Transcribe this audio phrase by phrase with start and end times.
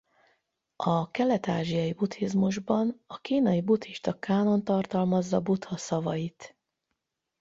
[0.75, 6.55] A kelet-ázsiai buddhizmusban a kínai buddhista kánon tartalmazza Buddha szavait.